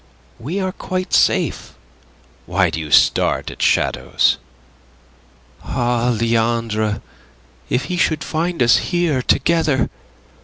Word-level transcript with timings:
We 0.39 0.59
are 0.59 0.71
quite 0.71 1.13
safe. 1.13 1.75
Why 2.47 2.71
do 2.71 2.79
you 2.79 2.89
start 2.89 3.51
at 3.51 3.61
shadows?" 3.61 4.39
"Ah, 5.63 6.09
Leandre, 6.11 7.03
if 7.69 7.83
he 7.83 7.97
should 7.97 8.23
find 8.23 8.63
us 8.63 8.77
here 8.77 9.21
together! 9.21 9.91